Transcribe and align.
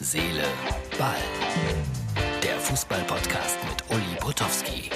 Seele, 0.00 0.44
Ball. 0.96 1.16
Der 2.40 2.56
Fußball-Podcast 2.60 3.58
mit 3.68 3.82
Uli 3.90 4.16
Potowski. 4.20 4.90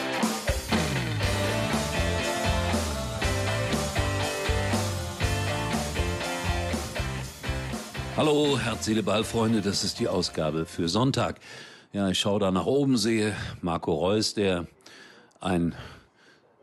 Hallo, 8.16 8.56
Herz, 8.56 8.84
Seele, 8.84 9.02
Ball, 9.02 9.24
Freunde, 9.24 9.60
das 9.60 9.82
ist 9.82 9.98
die 9.98 10.06
Ausgabe 10.06 10.66
für 10.66 10.88
Sonntag. 10.88 11.40
Ja, 11.92 12.08
ich 12.08 12.20
schaue 12.20 12.38
da 12.38 12.52
nach 12.52 12.66
oben, 12.66 12.96
sehe 12.96 13.34
Marco 13.60 13.94
Reus, 13.94 14.34
der 14.34 14.68
ein 15.40 15.74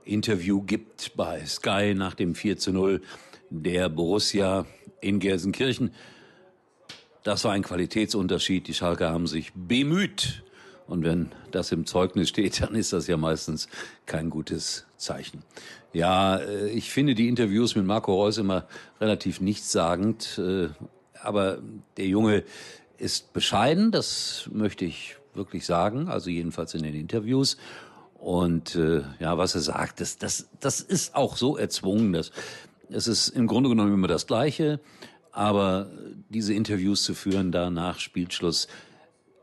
Interview 0.05 0.61
gibt 0.61 1.11
bei 1.17 1.45
Sky 1.45 1.93
nach 1.93 2.13
dem 2.13 2.35
4 2.35 2.57
zu 2.57 2.71
0 2.71 3.01
der 3.49 3.89
Borussia 3.89 4.65
in 5.01 5.19
Gelsenkirchen. 5.19 5.91
Das 7.23 7.43
war 7.43 7.51
ein 7.51 7.63
Qualitätsunterschied. 7.63 8.67
Die 8.67 8.73
Schalker 8.73 9.11
haben 9.11 9.27
sich 9.27 9.51
bemüht. 9.53 10.43
Und 10.87 11.03
wenn 11.03 11.31
das 11.51 11.71
im 11.71 11.85
Zeugnis 11.85 12.29
steht, 12.29 12.61
dann 12.61 12.75
ist 12.75 12.93
das 12.93 13.07
ja 13.07 13.17
meistens 13.17 13.67
kein 14.05 14.29
gutes 14.29 14.85
Zeichen. 14.97 15.43
Ja, 15.93 16.37
äh, 16.37 16.69
ich 16.69 16.91
finde 16.91 17.15
die 17.15 17.27
Interviews 17.27 17.75
mit 17.75 17.85
Marco 17.85 18.13
Reus 18.13 18.37
immer 18.37 18.67
relativ 18.99 19.41
nichtssagend. 19.41 20.39
Äh, 20.39 20.69
aber 21.21 21.59
der 21.97 22.05
Junge 22.07 22.43
ist 22.97 23.33
bescheiden, 23.33 23.91
das 23.91 24.49
möchte 24.51 24.85
ich 24.85 25.17
wirklich 25.33 25.65
sagen, 25.65 26.09
also 26.09 26.29
jedenfalls 26.29 26.73
in 26.73 26.83
den 26.83 26.95
Interviews. 26.95 27.57
Und 28.15 28.75
äh, 28.75 29.01
ja, 29.19 29.37
was 29.37 29.55
er 29.55 29.61
sagt, 29.61 30.01
das, 30.01 30.17
das, 30.17 30.49
das 30.59 30.81
ist 30.81 31.15
auch 31.15 31.37
so 31.37 31.57
erzwungen, 31.57 32.13
dass 32.13 32.31
es 32.89 33.07
ist 33.07 33.29
im 33.29 33.47
Grunde 33.47 33.69
genommen 33.69 33.93
immer 33.93 34.07
das 34.07 34.27
Gleiche, 34.27 34.79
aber 35.31 35.89
diese 36.29 36.53
Interviews 36.53 37.03
zu 37.03 37.13
führen, 37.13 37.51
da 37.51 37.69
nach 37.69 37.99
Spielschluss, 37.99 38.67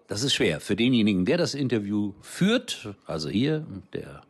das 0.08 0.22
ist 0.22 0.34
schwer. 0.34 0.60
Für 0.60 0.76
denjenigen, 0.76 1.24
der 1.24 1.38
das 1.38 1.54
Interview 1.54 2.14
führt, 2.20 2.94
also 3.06 3.28
hier, 3.28 3.66
der 3.92 4.22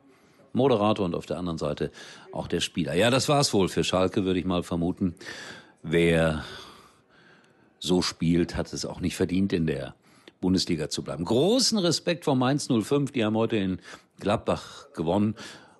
Moderator 0.52 1.04
und 1.04 1.14
auf 1.14 1.26
der 1.26 1.38
anderen 1.38 1.58
Seite 1.58 1.90
auch 2.32 2.48
der 2.48 2.60
Spieler. 2.60 2.94
Ja, 2.94 3.10
das 3.10 3.28
war's 3.28 3.52
wohl 3.52 3.68
für 3.68 3.84
Schalke, 3.84 4.24
würde 4.24 4.40
ich 4.40 4.46
mal 4.46 4.62
vermuten. 4.62 5.14
Wer 5.82 6.44
so 7.78 8.02
spielt, 8.02 8.56
hat 8.56 8.72
es 8.72 8.86
auch 8.86 9.00
nicht 9.00 9.16
verdient, 9.16 9.52
in 9.52 9.66
der 9.66 9.94
Bundesliga 10.41 10.88
zu 10.88 11.02
bleiben. 11.02 11.24
Großen 11.24 11.78
Respekt 11.78 12.24
vor 12.24 12.36
Mainz 12.36 12.68
05, 12.68 13.12
die 13.12 13.24
haben 13.24 13.36
heute 13.36 13.56
in 13.56 13.78
Gladbach 14.18 14.92
gewonnen. 14.94 15.34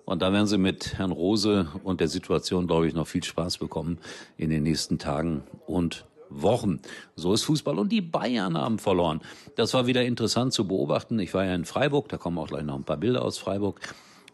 Und 0.07 0.21
da 0.21 0.31
werden 0.31 0.47
sie 0.47 0.57
mit 0.57 0.97
Herrn 0.97 1.11
Rose 1.11 1.67
und 1.83 1.99
der 1.99 2.07
Situation, 2.07 2.65
glaube 2.65 2.87
ich, 2.87 2.93
noch 2.93 3.07
viel 3.07 3.25
Spaß 3.25 3.57
bekommen 3.57 3.97
in 4.37 4.49
den 4.49 4.63
nächsten 4.63 4.99
Tagen 4.99 5.43
und 5.65 6.05
Wochen. 6.29 6.79
So 7.17 7.33
ist 7.33 7.43
Fußball. 7.43 7.77
Und 7.77 7.91
die 7.91 7.99
Bayern 7.99 8.57
haben 8.57 8.79
verloren. 8.79 9.19
Das 9.57 9.73
war 9.73 9.85
wieder 9.85 10.05
interessant 10.05 10.53
zu 10.53 10.65
beobachten. 10.65 11.19
Ich 11.19 11.33
war 11.33 11.43
ja 11.43 11.53
in 11.53 11.65
Freiburg, 11.65 12.07
da 12.07 12.15
kommen 12.15 12.37
auch 12.37 12.47
gleich 12.47 12.63
noch 12.63 12.75
ein 12.75 12.85
paar 12.85 12.95
Bilder 12.95 13.21
aus 13.21 13.37
Freiburg. 13.37 13.81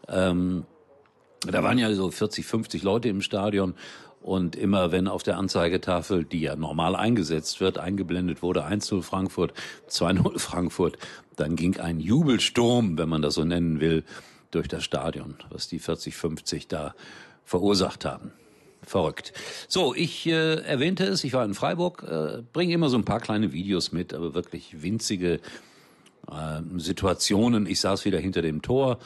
Ähm, 0.06 0.64
da 1.44 1.64
waren 1.64 1.78
ja 1.78 1.92
so 1.92 2.08
40, 2.08 2.46
50 2.46 2.84
Leute 2.84 3.08
im 3.08 3.20
Stadion 3.20 3.74
und 4.22 4.54
immer 4.54 4.92
wenn 4.92 5.08
auf 5.08 5.24
der 5.24 5.38
Anzeigetafel, 5.38 6.24
die 6.24 6.40
ja 6.40 6.54
normal 6.54 6.94
eingesetzt 6.94 7.60
wird, 7.60 7.78
eingeblendet 7.78 8.42
wurde 8.42 8.64
1-0 8.64 9.02
Frankfurt, 9.02 9.52
2-0 9.90 10.38
Frankfurt, 10.38 10.98
dann 11.34 11.56
ging 11.56 11.80
ein 11.80 11.98
Jubelsturm, 11.98 12.96
wenn 12.96 13.08
man 13.08 13.22
das 13.22 13.34
so 13.34 13.44
nennen 13.44 13.80
will, 13.80 14.04
durch 14.54 14.68
das 14.68 14.84
Stadion, 14.84 15.36
was 15.50 15.68
die 15.68 15.78
40, 15.78 16.16
50 16.16 16.68
da 16.68 16.94
verursacht 17.44 18.04
haben. 18.04 18.32
Verrückt. 18.82 19.32
So, 19.66 19.94
ich 19.94 20.26
äh, 20.26 20.56
erwähnte 20.56 21.04
es, 21.04 21.24
ich 21.24 21.32
war 21.32 21.44
in 21.44 21.54
Freiburg, 21.54 22.02
äh, 22.02 22.42
bringe 22.52 22.74
immer 22.74 22.90
so 22.90 22.98
ein 22.98 23.04
paar 23.04 23.20
kleine 23.20 23.52
Videos 23.52 23.92
mit, 23.92 24.12
aber 24.12 24.34
wirklich 24.34 24.82
winzige 24.82 25.40
äh, 26.30 26.60
Situationen. 26.76 27.66
Ich 27.66 27.80
saß 27.80 28.04
wieder 28.04 28.18
hinter 28.18 28.42
dem 28.42 28.60
Tor, 28.60 28.98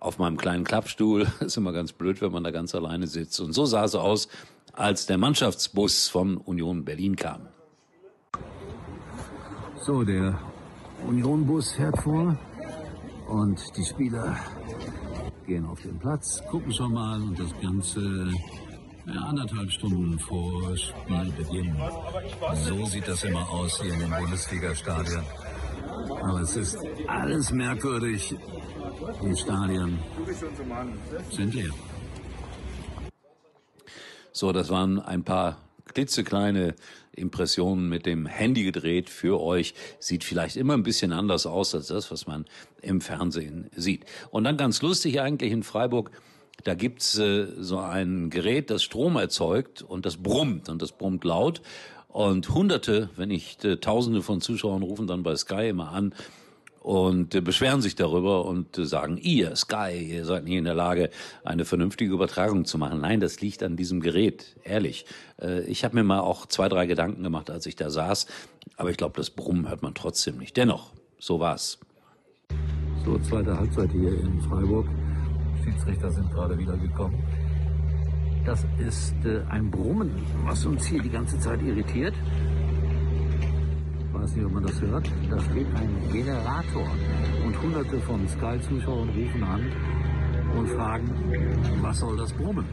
auf 0.00 0.18
meinem 0.18 0.38
kleinen 0.38 0.64
Klappstuhl. 0.64 1.26
ist 1.40 1.56
immer 1.56 1.72
ganz 1.72 1.92
blöd, 1.92 2.22
wenn 2.22 2.32
man 2.32 2.44
da 2.44 2.50
ganz 2.50 2.74
alleine 2.74 3.06
sitzt. 3.06 3.40
Und 3.40 3.52
so 3.52 3.66
sah 3.66 3.84
es 3.84 3.94
aus, 3.94 4.28
als 4.72 5.06
der 5.06 5.18
Mannschaftsbus 5.18 6.08
von 6.08 6.36
Union 6.38 6.84
Berlin 6.84 7.16
kam. 7.16 7.48
So, 9.80 10.02
der 10.02 10.38
Union-Bus 11.06 11.72
fährt 11.72 11.98
vor 12.02 12.36
und 13.28 13.76
die 13.76 13.84
Spieler 13.84 14.36
gehen 15.46 15.66
auf 15.66 15.80
den 15.82 15.98
Platz, 15.98 16.42
gucken 16.50 16.72
schon 16.72 16.92
mal 16.92 17.20
und 17.20 17.38
das 17.38 17.52
Ganze 17.60 18.30
ja, 19.06 19.20
anderthalb 19.22 19.70
Stunden 19.70 20.18
vor 20.18 20.76
Spielbeginn. 20.76 21.76
So 22.54 22.84
sieht 22.86 23.08
das 23.08 23.24
immer 23.24 23.48
aus 23.50 23.80
hier 23.80 23.94
in 23.94 24.00
den 24.00 24.10
Bundesliga-Stadien. 24.10 25.22
Aber 26.22 26.40
es 26.40 26.56
ist 26.56 26.78
alles 27.06 27.50
merkwürdig. 27.52 28.36
Die 29.22 29.36
Stadien 29.36 29.98
sind 31.30 31.54
leer. 31.54 31.70
So, 34.32 34.52
das 34.52 34.70
waren 34.70 35.00
ein 35.00 35.24
paar 35.24 35.56
klitzekleine 35.94 36.74
Impressionen 37.12 37.88
mit 37.88 38.06
dem 38.06 38.26
Handy 38.26 38.64
gedreht 38.64 39.10
für 39.10 39.40
euch. 39.40 39.74
Sieht 39.98 40.24
vielleicht 40.24 40.56
immer 40.56 40.74
ein 40.74 40.82
bisschen 40.82 41.12
anders 41.12 41.46
aus 41.46 41.74
als 41.74 41.88
das, 41.88 42.10
was 42.10 42.26
man 42.26 42.46
im 42.82 43.00
Fernsehen 43.00 43.70
sieht. 43.74 44.04
Und 44.30 44.44
dann 44.44 44.56
ganz 44.56 44.82
lustig 44.82 45.20
eigentlich 45.20 45.52
in 45.52 45.62
Freiburg, 45.62 46.10
da 46.64 46.74
gibt's 46.74 47.18
äh, 47.18 47.46
so 47.58 47.78
ein 47.78 48.30
Gerät, 48.30 48.70
das 48.70 48.82
Strom 48.82 49.16
erzeugt 49.16 49.82
und 49.82 50.06
das 50.06 50.16
brummt 50.16 50.68
und 50.68 50.82
das 50.82 50.92
brummt 50.92 51.24
laut. 51.24 51.62
Und 52.08 52.52
Hunderte, 52.52 53.10
wenn 53.16 53.28
nicht 53.28 53.64
äh, 53.64 53.76
Tausende 53.76 54.22
von 54.22 54.40
Zuschauern 54.40 54.82
rufen 54.82 55.06
dann 55.06 55.22
bei 55.22 55.36
Sky 55.36 55.68
immer 55.68 55.92
an 55.92 56.14
und 56.80 57.34
äh, 57.34 57.40
beschweren 57.40 57.80
sich 57.80 57.96
darüber 57.96 58.44
und 58.44 58.78
äh, 58.78 58.84
sagen, 58.84 59.18
ihr 59.18 59.54
Sky, 59.56 59.92
ihr 59.92 60.24
seid 60.24 60.44
nicht 60.44 60.54
in 60.54 60.64
der 60.64 60.74
Lage, 60.74 61.10
eine 61.44 61.64
vernünftige 61.64 62.12
Übertragung 62.12 62.64
zu 62.64 62.78
machen. 62.78 63.00
Nein, 63.00 63.20
das 63.20 63.40
liegt 63.40 63.62
an 63.62 63.76
diesem 63.76 64.00
Gerät, 64.00 64.56
ehrlich. 64.64 65.04
Äh, 65.40 65.62
ich 65.62 65.84
habe 65.84 65.96
mir 65.96 66.04
mal 66.04 66.20
auch 66.20 66.46
zwei, 66.46 66.68
drei 66.68 66.86
Gedanken 66.86 67.22
gemacht, 67.22 67.50
als 67.50 67.66
ich 67.66 67.76
da 67.76 67.90
saß, 67.90 68.26
aber 68.76 68.90
ich 68.90 68.96
glaube, 68.96 69.16
das 69.16 69.30
Brummen 69.30 69.68
hört 69.68 69.82
man 69.82 69.94
trotzdem 69.94 70.38
nicht. 70.38 70.56
Dennoch, 70.56 70.92
so 71.18 71.40
war's. 71.40 71.78
So, 73.04 73.18
zweite 73.18 73.58
Halbzeit 73.58 73.90
hier 73.92 74.12
in 74.20 74.40
Freiburg. 74.42 74.86
Schiedsrichter 75.64 76.10
sind 76.10 76.30
gerade 76.32 76.56
wieder 76.58 76.76
gekommen. 76.76 77.22
Das 78.44 78.64
ist 78.78 79.14
ein 79.50 79.70
Brummen, 79.70 80.10
was 80.44 80.64
uns 80.64 80.86
hier 80.86 81.02
die 81.02 81.10
ganze 81.10 81.38
Zeit 81.38 81.60
irritiert. 81.60 82.14
Weiß 84.28 84.36
nicht, 84.36 84.44
ob 84.44 84.52
man 84.52 84.62
das 84.62 84.78
hört. 84.82 85.10
Da 85.30 85.40
steht 85.40 85.66
ein 85.74 86.12
Generator 86.12 86.86
und 87.46 87.62
hunderte 87.62 87.98
von 88.00 88.28
Sky-Zuschauern 88.28 89.08
rufen 89.08 89.42
an 89.42 89.72
und 90.54 90.68
fragen, 90.68 91.78
was 91.80 92.00
soll 92.00 92.14
das 92.18 92.30
Brummen? 92.34 92.66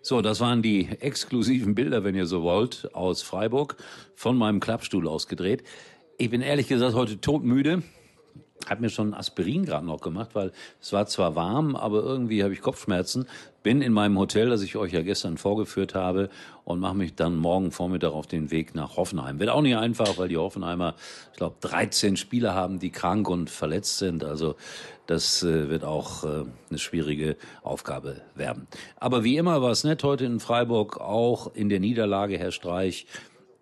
So, 0.00 0.22
das 0.22 0.40
waren 0.40 0.62
die 0.62 0.88
exklusiven 0.88 1.74
Bilder, 1.74 2.04
wenn 2.04 2.14
ihr 2.14 2.24
so 2.24 2.42
wollt, 2.42 2.88
aus 2.94 3.20
Freiburg, 3.20 3.76
von 4.14 4.38
meinem 4.38 4.60
Klappstuhl 4.60 5.06
ausgedreht. 5.08 5.62
Ich 6.16 6.30
bin 6.30 6.40
ehrlich 6.40 6.68
gesagt 6.68 6.94
heute 6.94 7.20
todmüde 7.20 7.82
habe 8.70 8.80
mir 8.80 8.90
schon 8.90 9.14
Aspirin 9.14 9.64
gerade 9.64 9.86
noch 9.86 10.00
gemacht, 10.00 10.30
weil 10.34 10.52
es 10.80 10.92
war 10.92 11.06
zwar 11.06 11.34
warm, 11.34 11.76
aber 11.76 12.02
irgendwie 12.02 12.42
habe 12.42 12.52
ich 12.52 12.60
Kopfschmerzen. 12.60 13.26
Bin 13.62 13.80
in 13.80 13.92
meinem 13.92 14.18
Hotel, 14.18 14.48
das 14.48 14.62
ich 14.62 14.76
euch 14.76 14.92
ja 14.92 15.02
gestern 15.02 15.38
vorgeführt 15.38 15.94
habe, 15.94 16.30
und 16.64 16.80
mache 16.80 16.94
mich 16.94 17.14
dann 17.14 17.36
morgen 17.36 17.70
Vormittag 17.70 18.12
auf 18.12 18.26
den 18.26 18.50
Weg 18.50 18.74
nach 18.74 18.96
Hoffenheim. 18.96 19.38
Wird 19.40 19.50
auch 19.50 19.62
nicht 19.62 19.76
einfach, 19.76 20.18
weil 20.18 20.28
die 20.28 20.36
Hoffenheimer, 20.36 20.94
ich 21.32 21.38
glaube, 21.38 21.56
13 21.60 22.16
Spieler 22.16 22.54
haben, 22.54 22.78
die 22.78 22.90
krank 22.90 23.28
und 23.28 23.50
verletzt 23.50 23.98
sind. 23.98 24.24
Also 24.24 24.56
das 25.06 25.42
äh, 25.42 25.68
wird 25.68 25.84
auch 25.84 26.24
äh, 26.24 26.44
eine 26.70 26.78
schwierige 26.78 27.36
Aufgabe 27.62 28.22
werden. 28.34 28.68
Aber 28.98 29.24
wie 29.24 29.36
immer 29.36 29.60
war 29.60 29.70
es 29.70 29.84
nett 29.84 30.04
heute 30.04 30.24
in 30.24 30.40
Freiburg, 30.40 31.00
auch 31.00 31.54
in 31.54 31.68
der 31.68 31.80
Niederlage, 31.80 32.38
Herr 32.38 32.52
Streich 32.52 33.06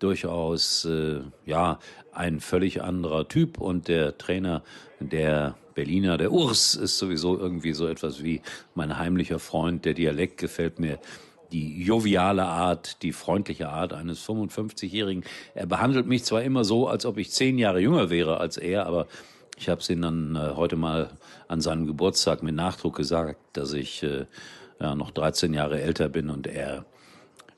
durchaus 0.01 0.85
äh, 0.85 1.21
ja 1.45 1.79
ein 2.11 2.39
völlig 2.39 2.81
anderer 2.81 3.27
Typ 3.27 3.59
und 3.59 3.87
der 3.87 4.17
Trainer 4.17 4.63
der 4.99 5.55
Berliner, 5.73 6.17
der 6.17 6.31
Urs, 6.31 6.75
ist 6.75 6.97
sowieso 6.97 7.37
irgendwie 7.37 7.73
so 7.73 7.87
etwas 7.87 8.23
wie 8.23 8.41
mein 8.75 8.97
heimlicher 8.97 9.39
Freund. 9.39 9.85
Der 9.85 9.93
Dialekt 9.93 10.37
gefällt 10.37 10.79
mir 10.79 10.99
die 11.51 11.83
joviale 11.83 12.43
Art, 12.43 13.01
die 13.01 13.11
freundliche 13.11 13.69
Art 13.69 13.93
eines 13.93 14.25
55-Jährigen. 14.25 15.23
Er 15.53 15.65
behandelt 15.65 16.07
mich 16.07 16.23
zwar 16.23 16.43
immer 16.43 16.63
so, 16.63 16.87
als 16.87 17.05
ob 17.05 17.17
ich 17.17 17.31
zehn 17.31 17.57
Jahre 17.57 17.79
jünger 17.79 18.09
wäre 18.09 18.39
als 18.39 18.57
er, 18.57 18.85
aber 18.85 19.07
ich 19.57 19.69
habe 19.69 19.81
es 19.81 19.89
ihm 19.89 20.01
dann 20.01 20.35
äh, 20.35 20.55
heute 20.55 20.75
mal 20.75 21.11
an 21.47 21.61
seinem 21.61 21.85
Geburtstag 21.85 22.41
mit 22.41 22.55
Nachdruck 22.55 22.95
gesagt, 22.95 23.37
dass 23.53 23.73
ich 23.73 24.01
äh, 24.03 24.25
ja, 24.79 24.95
noch 24.95 25.11
13 25.11 25.53
Jahre 25.53 25.81
älter 25.81 26.09
bin 26.09 26.29
und 26.29 26.47
er 26.47 26.85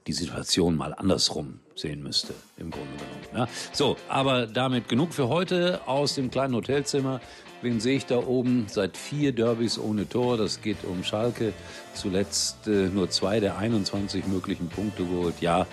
die 0.07 0.13
Situation 0.13 0.75
mal 0.75 0.93
andersrum 0.93 1.59
sehen 1.75 2.03
müsste, 2.03 2.33
im 2.57 2.71
Grunde 2.71 2.91
genommen. 2.97 3.47
Ja. 3.47 3.47
So, 3.71 3.97
aber 4.09 4.47
damit 4.47 4.89
genug 4.89 5.13
für 5.13 5.29
heute 5.29 5.81
aus 5.87 6.15
dem 6.15 6.29
kleinen 6.29 6.55
Hotelzimmer. 6.55 7.21
Wen 7.61 7.79
sehe 7.79 7.95
ich 7.95 8.05
da 8.05 8.17
oben? 8.17 8.65
Seit 8.67 8.97
vier 8.97 9.31
Derbys 9.31 9.79
ohne 9.79 10.07
Tor. 10.07 10.37
Das 10.37 10.61
geht 10.61 10.83
um 10.83 11.03
Schalke. 11.03 11.53
Zuletzt 11.93 12.67
äh, 12.67 12.89
nur 12.89 13.09
zwei 13.09 13.39
der 13.39 13.57
21 13.57 14.27
möglichen 14.27 14.67
Punkte 14.67 15.05
geholt. 15.05 15.35
Ja, 15.39 15.65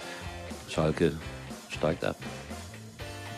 Schalke 0.69 1.13
steigt 1.69 2.05
ab. 2.05 2.17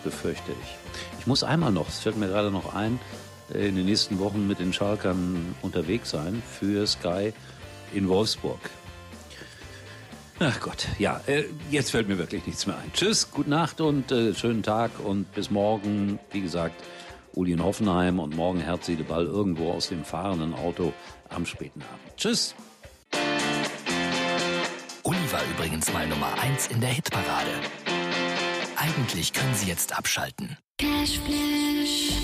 Befürchte 0.04 0.52
ich. 0.52 0.76
Ich 1.20 1.26
muss 1.26 1.42
einmal 1.42 1.72
noch, 1.72 1.88
es 1.88 2.00
fällt 2.00 2.18
mir 2.18 2.28
gerade 2.28 2.50
noch 2.50 2.74
ein, 2.74 3.00
äh, 3.54 3.68
in 3.68 3.76
den 3.76 3.86
nächsten 3.86 4.18
Wochen 4.18 4.46
mit 4.46 4.58
den 4.58 4.72
Schalkern 4.74 5.54
unterwegs 5.62 6.10
sein 6.10 6.42
für 6.46 6.86
Sky 6.86 7.32
in 7.94 8.08
Wolfsburg. 8.08 8.60
Ach 10.44 10.58
Gott, 10.58 10.88
ja, 10.98 11.20
äh, 11.26 11.44
jetzt 11.70 11.92
fällt 11.92 12.08
mir 12.08 12.18
wirklich 12.18 12.44
nichts 12.46 12.66
mehr 12.66 12.76
ein. 12.76 12.92
Tschüss, 12.92 13.30
gute 13.30 13.48
Nacht 13.48 13.80
und 13.80 14.10
äh, 14.10 14.34
schönen 14.34 14.64
Tag 14.64 14.90
und 15.04 15.32
bis 15.34 15.52
morgen. 15.52 16.18
Wie 16.32 16.40
gesagt, 16.40 16.74
Uli 17.34 17.52
in 17.52 17.62
Hoffenheim 17.62 18.18
und 18.18 18.34
morgen 18.34 18.58
Herz, 18.58 18.86
Seele, 18.86 19.04
Ball 19.04 19.24
irgendwo 19.24 19.70
aus 19.70 19.90
dem 19.90 20.04
fahrenden 20.04 20.52
Auto 20.52 20.92
am 21.28 21.46
späten 21.46 21.82
Abend. 21.82 22.16
Tschüss. 22.16 22.56
Uli 25.04 25.18
war 25.30 25.42
übrigens 25.54 25.92
mal 25.92 26.08
Nummer 26.08 26.32
1 26.40 26.66
in 26.68 26.80
der 26.80 26.90
Hitparade. 26.90 27.52
Eigentlich 28.74 29.32
können 29.32 29.54
Sie 29.54 29.68
jetzt 29.68 29.96
abschalten. 29.96 30.58
Cashflash. 30.76 32.18